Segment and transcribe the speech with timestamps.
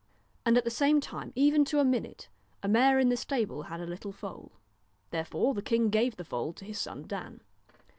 [0.47, 2.27] And at the same time, even to a minute,
[2.63, 4.53] a mare in the stable had a little foal.
[5.11, 7.41] Therefore the king gave the foal to his son Dan.